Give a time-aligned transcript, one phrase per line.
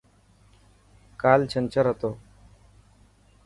[1.21, 2.11] ڪال چنڇر هتو.